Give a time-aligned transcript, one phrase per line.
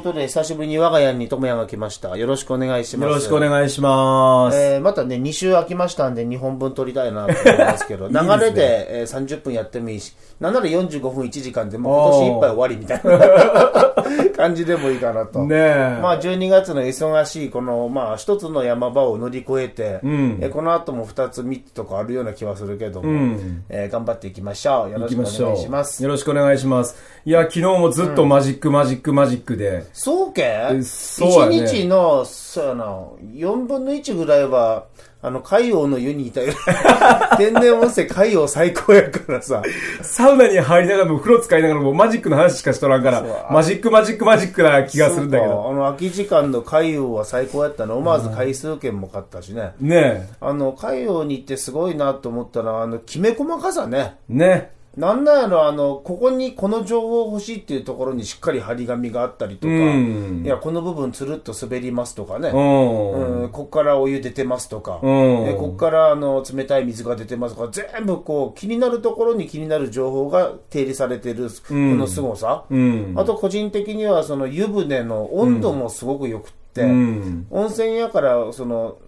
[0.00, 2.16] ことで、久しぶりに我が家に智也が来ました。
[2.16, 3.08] よろしくお願いします。
[3.08, 4.56] よろしくお願いします。
[4.58, 15.40] えーまたね、2週空きましたんで、2本分撮りたいなと思いますけど、 流れでえー30分やってもいいし、なんなら45分1時間でもう今年いっぱい終わりみたいな 感じでもいいかなと。
[15.44, 15.98] ねえ。
[16.02, 24.90] まあ、12月の忙しい、この、まあ、一つの山場を乗り越えて、んえーこの後も2つ、3つとかあるような気はするけども、うんえー頑張っていきましょう。
[24.90, 26.02] よろしくお願いします。
[26.02, 26.04] う。
[26.04, 26.96] よろしくお願いします。
[27.24, 29.84] いや、昨日もずっとマジック、マジック、マジックで。
[29.92, 30.82] そうけ？
[30.82, 34.86] そうやね一日の、そうやな、4分の1ぐらいは、
[35.22, 36.54] あの、海洋の湯にいたよ。
[37.36, 39.62] 天然温泉海洋最高やからさ。
[40.00, 45.68] サウナに入りながらも、風呂使いながらも、マジックの話しかしとらんからマジック、マジック、マジックな気がするんだけど。
[45.68, 47.98] あの、空き時間の海洋は最高やったの。
[47.98, 49.72] 思わず回数券も買ったしね。
[49.78, 54.14] ねあの、海洋に行ってすごいなと思ったら、あの、きめ細かさね。
[54.30, 54.34] え。
[54.34, 54.79] ね。
[54.96, 62.48] なんなんやろ、あの、ここにこの情報欲しいっていうところにしっかり張り紙があったりとか、うんいや、この部分つるっと滑りますとかね。
[62.48, 63.42] うん。
[63.42, 73.14] うん、こっからお湯出てますとか、うんでこっからあの冷たい水が出てますとか、全部こう気になるところに気になる情報が定理されてる、この凄さ、うん。
[73.16, 77.46] あと個人的にはその湯船の温度もすごく良くって、うん。
[77.50, 78.98] 温泉やからその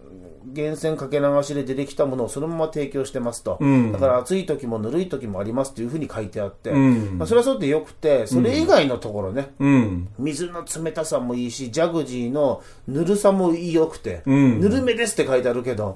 [0.45, 3.91] 源泉かけ流しで出てきたものをそのまま提供してますと、うん。
[3.91, 7.17] だから暑い時もぬるい時もありますというふうに書いてあって、うん。
[7.17, 10.09] まあ、それはそうでよくて、それ以外のところね、うん。
[10.19, 14.59] 水の冷たさもいいし、ジャグジーのぬるさも良くて、うん。
[14.59, 15.93] ぬるめですって書いてあるけど、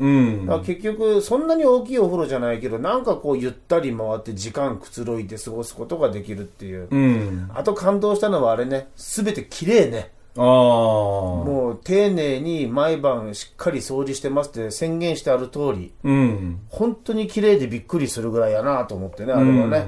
[0.66, 6.88] 結局、そんなに大きいお風呂じゃないけど、なんかこう、ゆったり回って時間くつろいで過ごすことができるっていう。
[6.90, 7.50] うん。
[7.53, 10.12] あと感動したのはあれね、すべて綺麗ね。
[10.38, 10.43] ああ。
[10.43, 16.09] ももう丁寧に毎晩しっかり掃除してますって宣言してある通り、う。
[16.09, 16.59] うん。
[16.69, 19.88] 本当に綺麗でびっくりするぐらいやなと思ってね、あれはね。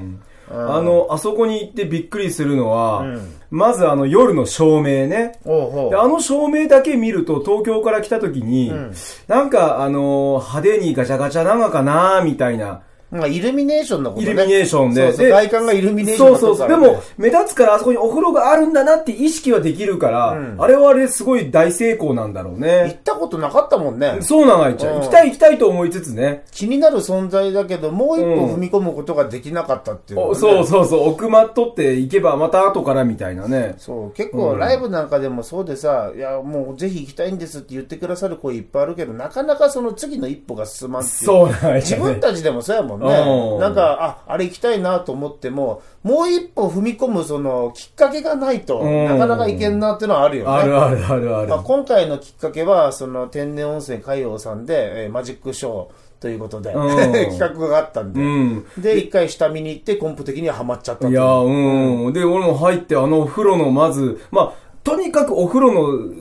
[0.51, 5.39] あの、あそこに行ってびっくりするのは、うんまずあの夜の照明ね。
[5.43, 8.93] おうほうであの照明だけ見ると東京から来た時に、ん
[9.27, 12.83] なんかあの派手にガチャガチャなのかなみたいな。
[13.11, 14.31] まあ、イルミネーションのことね。
[14.31, 16.69] イルミネーションでそうそうで外観がイルミネーションそうそうそう。
[16.69, 23.03] でも、目立つからあそこにお風呂があるんだなって意識はできるから、うんあれはあれですごい大成功なんだろうね行ねっ。
[23.03, 24.17] たことなかったもんね。
[24.21, 24.95] そうなの、あいちゃん。
[24.95, 26.43] うん行きたい行きたいと思いつつね。
[26.51, 31.09] 気になる存在だけど、もう一歩うん踏み込むことができなかったっていうね、おそうそうそう。
[31.09, 33.75] 奥まっとって行けばまた後からみたいなね。
[33.77, 43.57] そう結構ライブなんかでもそうでさ、いやもうぜひ行きたいんですって言ってくださる声いっぱいあるけどなかなかその次の一歩が進まんっていうそうなんやね自分たちでもそうやもんうね。
[43.57, 43.59] ん。
[43.59, 49.05] なんかああれ行きたいなと思ってももう一歩踏み込むそのきっかけがないとうん。
[49.05, 50.51] なかなかいけんなっていうのはあるよね。
[50.51, 51.47] あるあるあるある。
[51.47, 55.87] まあ、今回のきっかけはその天然温泉海洋さんで、えーマジックショー
[56.19, 56.97] ということで、うん。
[57.31, 58.65] 企画があったんで、うん。
[58.77, 62.13] で一回下見に行って根本的にはハマっちゃったといや、うん。
[62.13, 66.13] で、俺も入って、あのお風呂の、まず、まあ、とにかくお風呂の、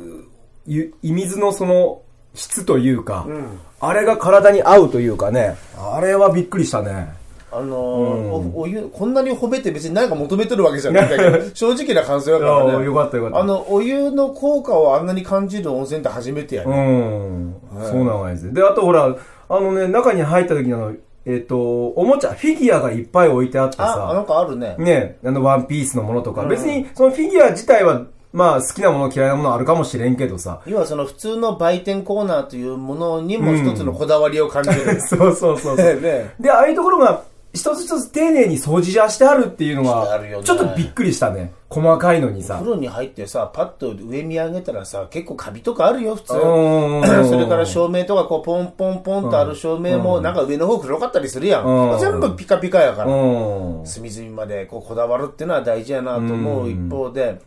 [0.66, 2.02] ゆい水のその、
[2.34, 3.58] 質というか、ん。
[3.80, 7.16] あれが体に合うというかね、あれはびっくりしたね。
[7.50, 13.38] あのーおお湯こんなに褒めて別に何か求めてるわけじゃないんだけど 正直な感想やからねよかったよかった。
[13.38, 17.54] あのお湯の効果をあんなに感じる温泉って初めてやうね、ん。
[17.90, 19.16] そうなんですで、あとほら、
[19.48, 20.92] あのね、中に入った時のあの、
[21.24, 24.76] えっ、と、おもちゃ、フィギュアがいっぱい置いてあってさ、あなんかあるね。
[24.78, 26.48] ね、あの、ワンピースのものとか、うん。
[26.48, 28.02] 別に、そのフィギュア自体は、
[28.32, 35.94] まあ、好きなもの嫌いなものあるかもしれんけどさ、要はその普通の売店コーナーというものにも一つのこだわりを感じる、 そうそうそうそう。
[36.00, 36.34] ね。
[36.38, 37.22] で、ああいうところが、
[37.54, 41.52] 一つ一つ丁寧に掃除じゃしてあるっていうのは、ちょっとびっくりしたね。
[41.70, 42.56] 細かいのにさ。
[42.56, 42.70] 風。
[42.70, 46.34] 呂に入ってさパッと上見上げたらさ結構カビとかあるよ普通。
[46.34, 53.12] うん それから照明とかこうポンポンポンとある照明もなんか上の方黒かったりするやうんん全部ピカピカやから。
[53.12, 53.82] うん。
[53.84, 57.38] 隅々までこうこだわるっていうのは大事やなと思う一方で、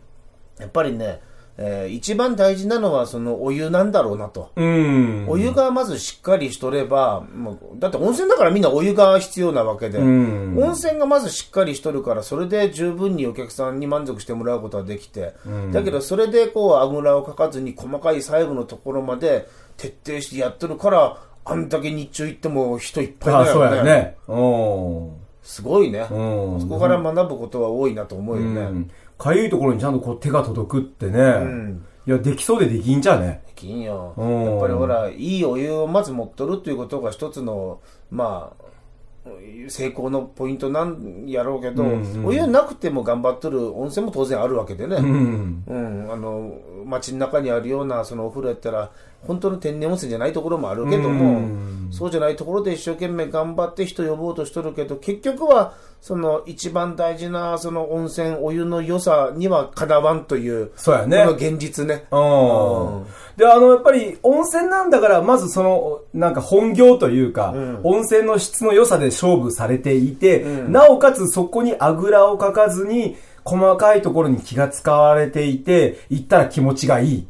[0.58, 1.20] やっぱりね、
[1.58, 4.52] えー一番大事なのはそのお湯なんだろうなと。
[4.56, 5.26] うん。
[5.28, 15.34] お湯がまずしっかりしとれば、もうだって温泉だからみんなお湯が必要なわけで、うん温泉がまずしっかりしとるから、それで十分にお客さんに満足してもらうことができて、
[15.72, 19.46] だけどそれでこうあぐらをかかずに細かい細部のところまで
[19.76, 23.90] 徹底してやってるから、あんだけ日中行っても人いっぱいあ、そうだよね。
[23.90, 24.16] やね。
[24.28, 25.21] うん。
[25.42, 26.06] すごいね。
[26.10, 28.60] うんそこから学ぶことは多いなと思うよね。
[28.60, 31.20] うんかゆいところにちゃんとこう手が届くってね。
[31.20, 33.42] んいや、できそうでできんじゃね？
[33.46, 34.14] できんよ。
[34.16, 37.80] うんやっぱりほら、いいお湯をまず持っとるということが一つの、
[38.10, 39.28] まあ、
[39.68, 44.96] 成功のポイントなんやろうけど、うんうんお湯なくても頑張っとる温泉も当然あるわけでね。
[44.96, 45.64] うん。
[45.68, 48.90] うん、あの街の中にあるようなそのお風呂やったら
[49.26, 51.48] 本当の天然温泉じゃないところもあるけども、
[51.90, 62.06] そうじゃないところで一生懸命頑張って人呼ぼうとしとるけど、結局は、その一番大事なその温泉、お湯の良さにはかなわんという、そうやねこの現実ね。
[62.10, 63.06] うん。
[63.36, 67.54] で、あの、やっぱり温泉なんだから、まずその、なんか本業というか、
[67.84, 77.26] 温泉の質の良さで勝負されていて、なおかつそこにあぐらをかかずに、細かいところに気が使われていて、行ったら気持ちがいい。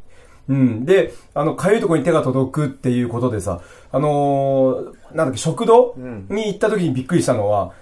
[0.48, 0.84] うん。
[0.84, 3.60] で、あの、かゆいところに手が届くっていうことでさ、
[3.92, 5.94] あのーなんだっけ、食堂
[6.28, 7.72] に行った時にびっくりしたのは、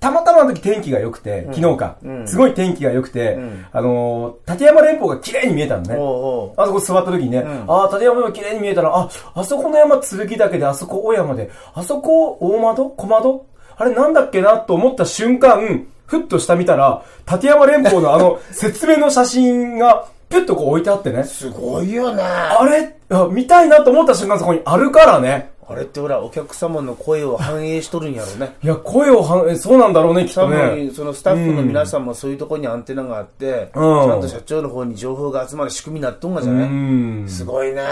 [0.00, 3.36] たまたまの時天気が良くて、昨日か、すごい天気が良くて、
[3.72, 5.96] あのー立山連峰が綺麗に見えたのね。
[5.96, 6.52] おうおう。
[6.56, 12.90] あそこ座った時にね、ああ、立山が綺麗に見えたら、あ、あそこの山剣岳で、あそこ大山で、あそこ大窓？
[12.90, 13.46] 小窓？
[13.76, 21.24] あれなんだっけなと思った瞬間、ふっと下見たら、立山連峰のあの 説明の写真が、ピュッとこう置いてあってね。
[21.24, 22.22] すごいよね。
[22.22, 22.96] あれ？
[23.10, 25.50] あ見たいなと思った瞬間そこにあるからね。
[25.70, 28.56] あれってほら、お客様の声を反映しとるんやろうね。
[28.62, 30.56] いや、声をは、えそうなんだろうね、きっ多とね。
[30.56, 36.72] 分、そのスタッフの皆さんもそういうところにアンテナがあって、うんちゃんと社長の方に情報が集まる仕組みになっとんがじゃない、う
[37.24, 37.28] ん。
[37.28, 37.82] すごいね。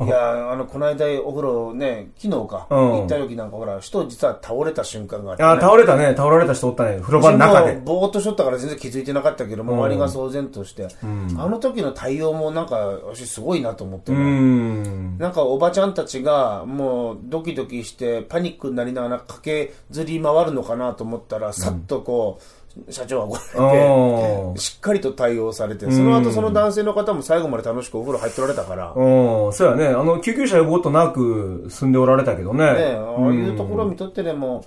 [0.00, 5.48] う いや、あの、この間お風呂ね、昨日か、うん行った時なんかほら、人実は倒れた瞬間があって、ね。
[5.48, 6.14] あ、倒れたね。
[6.16, 6.98] 倒られた人おったね。
[7.02, 7.78] 風呂場の中で。
[7.84, 12.76] ぼーっとしとったから全然気づいてなかったけども、周りが騒然として、あの時の対応もなんか、
[13.10, 14.22] 私すごいなと思ってうね。
[14.22, 15.18] ん。
[15.18, 16.77] なんかおばちゃんたちがもう
[17.24, 22.40] ドキドキしてパニックになりながら駆けずり回るのかなと思ったら、さっとこ
[22.86, 24.54] う、社長が来られうん。
[24.54, 29.02] て、しっかりと対応されて、その後その男性の方も最後まで楽しくお風呂入っておられたから、ね
[29.44, 29.88] うん、そうやね。
[29.88, 32.64] あの、救急車呼ぶことなく住んでおられたけどね。
[32.64, 34.64] ああいうところを見とってでも、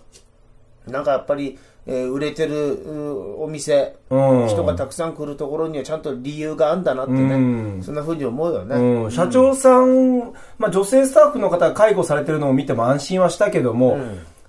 [0.87, 1.57] なんかやっぱり、
[1.87, 4.47] えー売れてるうお店、うん。
[4.47, 7.37] 人がたくさん来るところにはちゃんと理由があんだなってね、う
[7.79, 8.75] んそんな風に思うよね。
[8.75, 13.97] うん、社長さん、まあ、女性スタッフの方が介護されてるのを見ても安心はしたけども、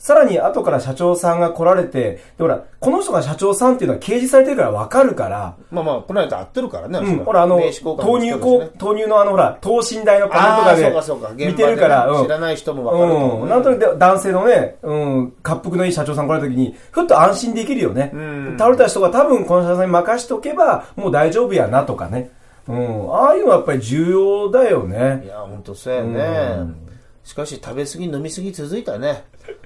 [0.03, 13.45] さらに後から社長さんが来られて、でほら、この人が社長さんっていうのは掲示されてるからわかるから、まあまあ、この間会ってるからね、うん、ほら、あの、名刺交換投入もしてるしねこ、投入のあの、ほら、等身大のパネルとかでそうかそう見てるから、うん知らない人もわかると思ううん。
[13.45, 18.07] ねなんとなく男性のね、うん、滑腹のいい社長さん来られた時に、ふっと安心できるよね。
[18.07, 22.33] ん倒れた人が多分この社長さんに任しておけば、もう大丈夫やなとかね。
[22.67, 23.15] うん。
[23.15, 25.27] ああいうのはやっぱり重要だよいね。
[25.29, 26.75] や、本当そうやね。
[27.23, 29.23] しかし、食べ過ぎ、飲み過ぎ続いたね。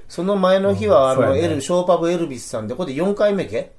[0.08, 3.72] その前の日は、あの、エル、ショーパブエルビスさんで、これで4回目け？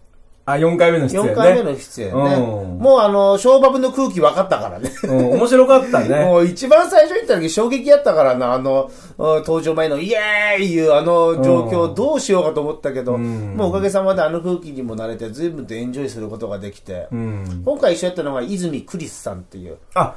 [0.47, 1.31] あ、4回目の出演ね。
[1.33, 2.13] 4回目の出演ね。
[2.13, 4.89] うんもうあの、ショーパブの空気分かったからね。
[5.03, 6.23] うん、面白かったね。
[6.23, 17.61] もう一番最初に言った時衝撃やったからな、あの、うん登場前のイエーイいうあの状況どうしようかと思ったけど、もうおかげさまであの空気にも慣れて随分とエンジョイすることができて、うん。
[17.65, 20.15] 今回一緒やったのが泉クリスさんっていう、あ、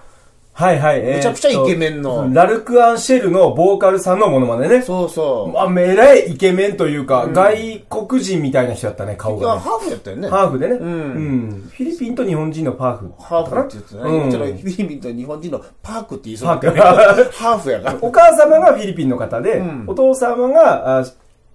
[0.60, 1.00] はいはい。
[1.00, 4.82] えーめちゃくちゃイケメンのとラルク・アンシェルのボーカルさんのものまねね。
[4.82, 5.58] そうそう。
[5.58, 9.60] あ、めらいイケメンというか、外国人みたいな人だったね、顔が、ね。
[9.60, 10.28] ハーフやったよね。
[10.28, 10.74] ハーフでね。
[10.76, 11.70] んうん。
[11.74, 13.12] フィリピンと日本人のハーフ。
[13.18, 14.10] ハーフって言ってたね。
[14.10, 17.32] うんフィリピンと日本人のパークって言いそうパだけど、ーク。
[17.32, 17.98] ハーフやから。
[18.02, 21.04] お母様がフィリピンの方で、んお父様があ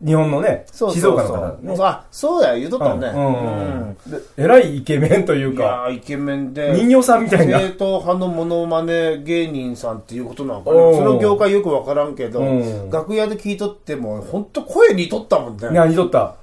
[0.06, 1.76] 日本のね、そうそうそうの方だね。
[1.80, 3.08] あ、そうや、言うとったね。
[3.08, 6.74] うんうんでえらいイケメンといういか、やーイケメンで。
[6.76, 7.60] 人形さんみたいな。
[7.60, 15.70] 正統派のモノマネ芸人さんっていうことなのかなその業界よくわからんけどうん、楽屋で聞いとっても、本当声似とったもんね。
[15.72, 16.36] いや、似とった。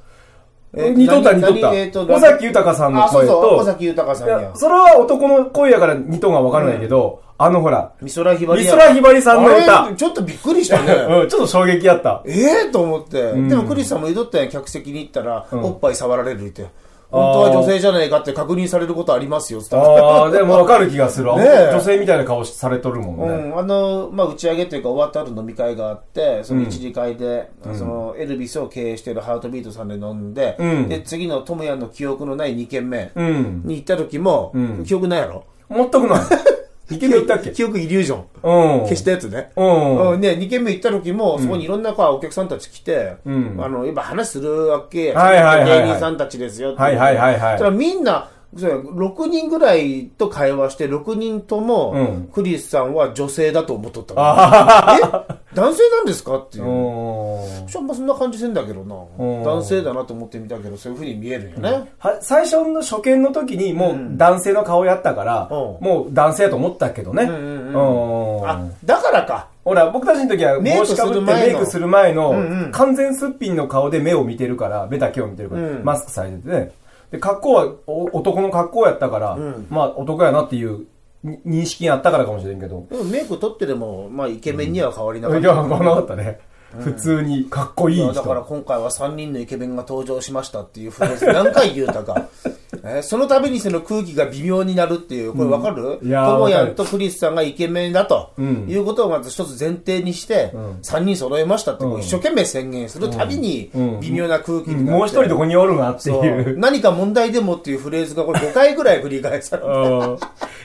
[0.74, 1.32] えー似とった？
[1.34, 2.14] 似とった。
[2.14, 4.50] 尾崎豊さんのあ、そう声そう、尾と、崎豊さんや。
[4.54, 8.72] それは男の声やから似とんがわからないけど、あのほら、美空ひばりや。
[8.72, 10.92] 美空ひばりさんの歌ちょっとびっくりしたね。
[11.22, 12.22] うん、ちょっと衝撃やった。
[12.26, 13.32] ええと思って。
[13.32, 16.64] でもクリスさんも言うとったやん、客席に行ったら、おっぱい触られるって。
[17.12, 19.60] 本当は女性じゃないかって確認されることありますよ。
[19.72, 21.36] ああ、でもわかる気がするわ。
[21.40, 23.34] ねえ女性みたいな顔されとるもんね。
[23.34, 33.62] うん、あの、まあ、打ち上げというか終わった後飲み会があって、その一次会で、そのエルビスを経営しているハートビートさんで飲んで、うんで、次のトムヤの記憶のない2軒目うん。
[33.64, 35.44] に行った時も、ん記憶ないやろ？
[35.70, 36.20] 全くない。
[36.92, 37.50] 2軒目行ったっけ？
[37.50, 38.18] 記憶イリュージョン。
[38.18, 38.80] うん。
[38.82, 39.50] 消したやつね。
[39.56, 40.10] うん。
[40.12, 52.28] うん、ね、2軒目行った時も、そこにいろんなこうお客さんたち来て、んあの、今話するわけやはいはいはいはい芸人さんたちですよはいはいはいはいみんな、6人ぐらいと会話して、6人とも、うん。
[52.32, 54.20] クリスさんは女性だと思っとったの。
[54.20, 55.42] え？
[55.54, 56.36] 男性なんですか？
[56.36, 56.64] っていう。
[56.64, 58.94] うんまそんな感じせんだけどな。
[59.18, 61.90] うん男性だなと思ってみたけど、そういう風に見えるんよね。
[61.98, 65.84] は最初の初見の時にもう男性の顔やったから、うん。
[65.84, 67.24] もう男性やと思ったけどね。
[67.24, 68.48] うんうんうん。
[68.48, 69.48] あ、だからか。
[69.64, 72.72] ほら、僕たちの時はメイク帽子かぶってする前のメイクする前のんうん。
[72.72, 75.84] 完全すっぴんの顔で目を見てるから、目だけを見てるから、うん。
[75.84, 76.48] マスクされてて。
[76.48, 76.72] ね。
[77.12, 80.86] で、格好はお男の格好やったから、んまあ男やなっていう
[81.22, 82.86] に認識にあったからかもしれんけど。
[82.90, 85.40] でもメイク取ってでも、まあ、イケメンには変わりなかった。
[85.40, 86.40] いや、変わらなかったね。
[86.80, 88.12] 普通にかっこいい人。
[88.12, 92.28] だから今回は3人のイケメンが登場しましたっていうフレーズ何回言うたか。
[92.84, 96.00] えーその度にその空気が微妙になるっていう、これわかる？
[96.02, 98.66] いやーともやんとクリスさんがイケメンだと、ん。
[98.68, 100.52] いうことをまず一つ前提にして、
[100.82, 104.00] 3人揃えましたって一生懸命宣言するたびにうん。
[104.00, 106.58] 微妙な空気になって、もう一人どこにおるがっていう。
[106.58, 109.68] 何か問題でもっていうフレーズがこれ5回ぐらい繰り返されて。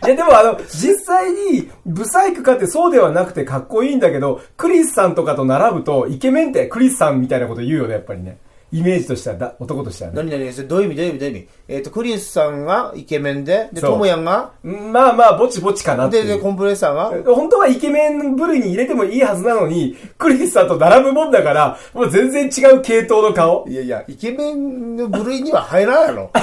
[0.16, 8.38] でもあの、実際に、ブサイクかってそうではなくてかっこいいんだけど、クリスさんとかと並ぶと、イケメンってクリスさんみたいなこと言うよね、やっぱりね。
[8.72, 10.18] イメージとしてはだ、男としてはね。
[10.18, 10.96] 何何それどういう意味？
[10.98, 11.20] どういう意味？
[11.20, 11.48] どういう意味？
[11.70, 16.40] えっ、と、クリスさんがイケメンで、で、そうともやんが、まあまあ、ぼちぼちかなってで、で。
[16.40, 23.68] コンプレッサーが、本当はイケメン部類に入れてもいいはずなのに、クリスさんと並ぶもんだから、もう全然違う系統の顔。
[23.68, 26.32] いやいや、イケメンの部類には入らないの。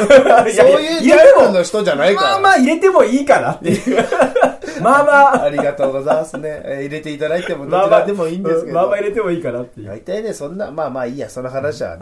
[0.52, 2.30] いやいういうジャンルの人じゃないから。
[2.32, 4.04] まあまあ入れてもいいかなっていう。
[4.82, 5.44] まあまあ。
[5.44, 6.62] ありがとうございますね。
[6.64, 8.74] えー入れていただいてもどまあまあちらでもいいんですけど。
[8.74, 9.88] まあまあ入れてもいいかなっていう。
[9.88, 11.98] 大体ね、そんな、まあまあいいや、その話はね。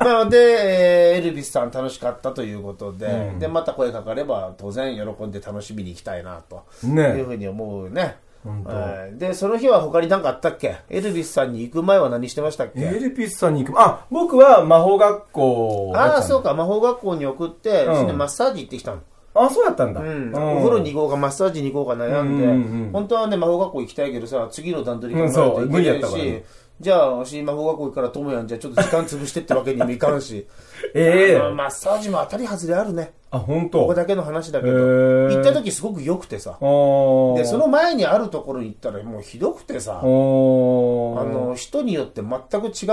[0.00, 8.16] まあで、えーエルビスさん楽しかったということで、うんで、また声かかれば当然喜んで楽しみに行きたいな、とねいうふうに思うね。
[8.44, 10.76] 本当えーで、その日は他に何かあったっけ？
[10.88, 12.80] エルビスさんに行く前は何してましたっけ？
[12.80, 13.80] エルピスさんに行く。
[13.80, 15.92] あ、僕は魔法学校。
[15.96, 19.00] ああ、そうか、魔法学校に送って、うんマッサージ行ってきたの。
[19.34, 20.00] あ、そうやったんだ。
[20.00, 22.38] うん、お風呂に行こうか、マッサージに行こうか悩ん
[22.86, 26.44] で、本当はね、魔法学校行きたいけどさ、次の段取りうん考えないといけないし、ったからね
[26.80, 30.46] じゃあ、私、魔法学校行くから、ともやんじゃあちょっと時間潰してってわけにもいかんし、
[30.94, 33.12] ええあのマッサージも当たり外れあるね。
[33.30, 33.94] あ、本ここ当。
[33.94, 42.86] だけの話だけへど、ー行った時すごく良くてさ、おで、その前にあるところに行ったらもうひどくてさ、あおの、人によって全く違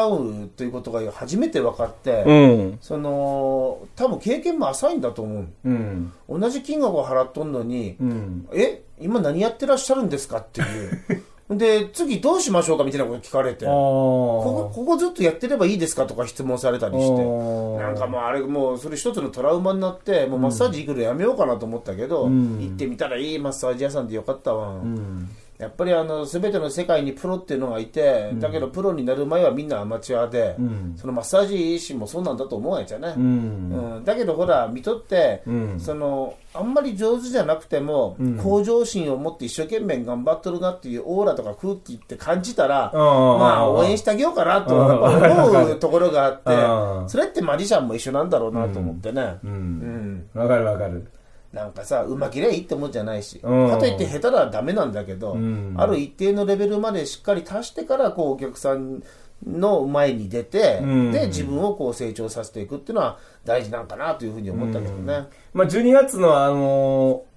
[0.46, 2.78] うということが初めて分かって、うん。
[2.82, 5.48] その、多分経験も浅いんだと思う。
[5.64, 6.12] うん。
[6.28, 8.48] 同じ金額を払っとんのに、うん。
[8.54, 11.24] え今何やってらっしゃるんですかっていう。
[11.50, 22.60] で、次どうしましょうかみたいなこと聞かれて、あここ、ーここずっとやってればいいですかとか質問されたりして、なんかもうあれ、もうそれ一つのトラウマになって、もうマッサージ行くのやめようかなと思ったけど、うん。
[22.60, 24.70] 行ってみたらいいマッサージ屋さんでよかったわ。
[24.70, 25.30] うん。
[25.58, 30.94] やっぱりあの、すべての世界にプロっていうのがいて、だけどプロになる前はみんなアマチュアで、うん。
[30.98, 33.14] そのマッサージ師もそうなんだと思うんやつよね。
[33.16, 33.96] うん。
[33.96, 35.80] うん、だけどほら見とって、うん。
[35.80, 38.38] そのあんまり上手じゃなくても、うん。
[38.38, 43.00] 向上心を持って一生懸命頑張っとるなっていうオーラとか空気って感じたら、ま
[43.60, 46.42] あ応援してあげようかなと思うところがあっ
[47.06, 49.48] て それってマジシャンも一緒なんだろうなと思ってね、う。
[49.48, 49.54] うん。
[50.18, 50.30] ん。
[50.34, 51.08] わかるわかる。
[51.56, 53.70] なんかさうまきりゃいいってもんじゃないし、うん。
[53.70, 55.74] かといって下手ならダメなんだけど、うん。
[55.78, 59.02] ある一定のレベルまでしっかり達してからこうお客さん
[59.48, 61.12] の前に出て、うん。
[61.14, 65.28] で自分をこう成長させていくっていうのは大事なんかなというふうに思ったけどね。
[65.54, 67.36] まあ、12月のあのー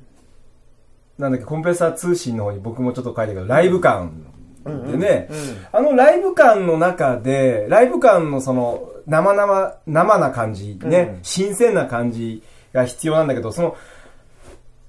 [1.19, 4.25] なんだっけ、コンペサー通信の方に僕もちょっと書いたけど、ライブ感。
[4.65, 5.29] でね、
[5.73, 11.19] あのライブ感の中で、ライブ感のその、生々、生な感じ、ね、うん。
[11.23, 13.77] 新鮮な感じが必要なんだけど、その、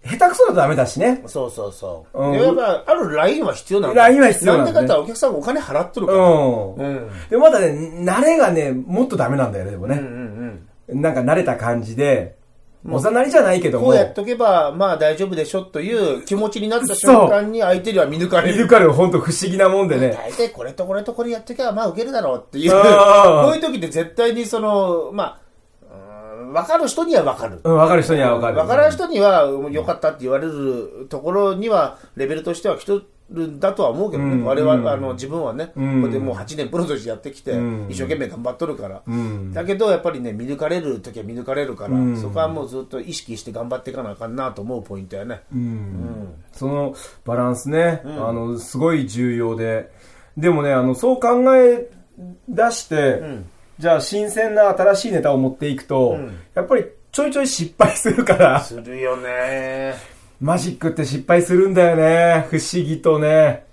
[0.09, 1.23] 下手くそだとダメだしね。
[1.27, 2.19] そうそうそう。
[2.19, 6.19] うんでやっぱ、あるラインは必要なんだラインは必要なんだねなんでかってお客さんがお金払っとるから。
[6.19, 6.73] うん。
[6.75, 7.09] うん。
[7.29, 7.67] で、まだね、
[8.03, 10.01] 慣れがね、もっとダメなんだよね、でもうんうね。
[10.95, 12.37] んなんか慣れた感じで、
[12.81, 13.73] もうおざなりじゃないけうん。
[13.73, 18.53] ども、こうやっとけば、まあ大丈夫でしょという気持ちになった瞬間に相手には見抜かれる。
[18.53, 20.17] 見るから本当不思議なもんでね。
[20.17, 22.71] 大体これとこれとこれやっとけばまあ受けるだろうっていう。
[22.71, 22.77] こ
[23.51, 25.39] ういう時って絶対にその、まあ、
[26.49, 27.61] うーん分かる人には分かる。
[27.63, 28.55] うん、わかる人にはわかる。
[28.55, 33.01] 分からん人には良かったって言われるところには、レベルとしては来と
[33.31, 34.33] るんだとは思うけどね。
[34.33, 39.01] うん我々、あの、自分はね、うんこれでもう8年プロとしてやってきて、うん一生懸命頑張っとるから。
[39.05, 39.53] うん。
[39.53, 45.41] だけど、やっぱりね、見抜かれる時は見抜かれるから、うんそこはもうずっと意識して頑張っていかなあかんなと思うポイントやね。
[45.53, 49.91] うんそのバランスね、あの、すごい重要で。
[50.37, 51.89] でもね、あの、そう考え
[52.47, 53.45] 出して、ん
[53.79, 59.93] じゃあ新鮮な新しいネタを持っていくと、んやっぱりちょいちょい失敗するから、するよね。
[60.41, 62.45] マジックって失敗するんだよね。
[62.49, 63.65] 不思議とね。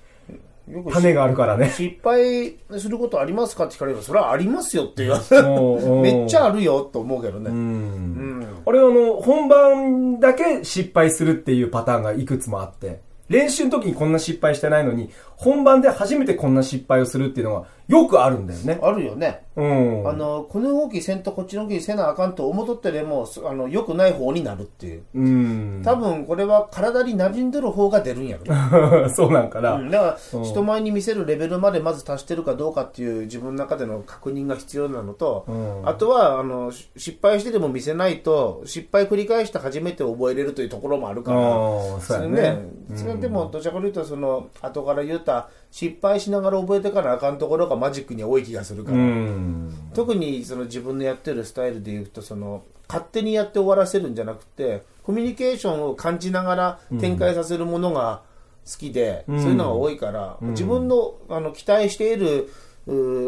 [0.93, 1.71] 種があるからね。
[1.71, 7.51] 失敗することありますかって聞かれれば、それはありますよって言われもう めっちゃあるよと思うけどね。
[7.51, 7.57] うん。
[7.57, 8.47] うん。
[8.65, 18.79] 俺はあの、本番だけ失敗するっていうパターンがいくつもあって、練習の時にこんな失敗してないのに、本番で初めてこんな失敗をするっていうのがよくあるんだよね。
[18.83, 19.47] あるよね。
[19.55, 20.09] うん。
[20.09, 25.03] あの、この動きせんとこっちの動きせなあかんと思っとってでも、あの、良くない方になるっていう。
[25.15, 25.83] うん。
[25.85, 29.09] 多分これは体に馴染んでる方が出るんやろね。
[29.15, 29.75] そうなんかな。
[29.75, 42.59] うんだから、人前に見せるレベルまでまず達してるかどうかっていう自分の中での確認が必要なのと、うんあとは、あの、し失敗してでも見せないと、失敗繰り返して初めて覚えれるというところもあるから、ああ、そうやね。
[42.95, 49.75] それでも、どちらかというと、その、後から言うた、失敗しながら覚えてからあかんところがマジックに多い気がするから、うん。
[49.93, 58.23] 特にその自分のやってるスタイルで言うと、その、勝手にやって終わらせるんじゃなくて、コミュニケーションを感じながら展開させるものが
[58.65, 59.39] 好きで、うん。
[59.39, 62.49] そういうのが多いから、自分のあの期待している、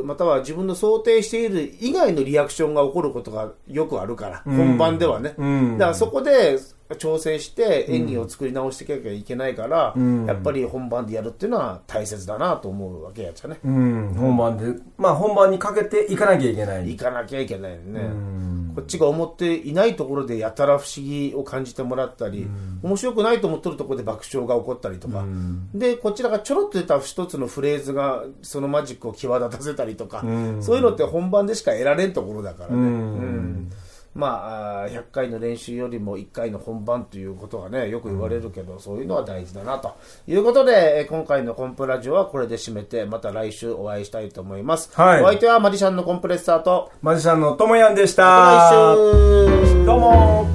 [0.05, 4.57] または自分の想定している以外のリアクションが起こることがよくあるから、うん。
[4.57, 5.35] 本番ではね。
[5.37, 5.73] うん。
[5.77, 6.59] だからそこで
[6.97, 13.59] 調整して演技を作り直していかなきゃいけないから、うんやっぱり本番でやるっていうのは大切だなと思うわけやつね。
[13.65, 14.15] うん。
[14.15, 16.91] 本番で、まあ本番にかけていかなきゃいけない。
[16.91, 18.01] 行かなきゃいけないよね。
[18.01, 18.73] うん。
[18.79, 22.47] こっちが思っていないところでやたら不思議を感じてもらったり、
[22.83, 32.77] 面白くないと思ってるところで爆笑が起こったりとか、んで、こちらがちょろっと出た一つのフレーズが、そのマジックを際立たせたりとか、んそういうのって本番でしか得られんところだからね。
[32.77, 33.71] うんうん
[34.15, 39.95] まあ、あー100回の練習よりも1回の本番ということがね、よく言われるけど、そういうのは大事だなと。
[40.27, 44.91] いうことで、えー今回のコンプラジオはこれで締めて、また来週お会いしたいと思います。
[44.95, 45.23] はい。
[45.23, 48.25] お相手はマジシャンのコンプレッサーと、マジシャンのともやんでした。
[48.25, 49.85] また来週。
[49.87, 50.47] どうも。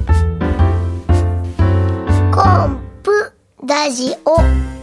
[2.32, 3.32] コンプ
[3.66, 4.73] ラジオ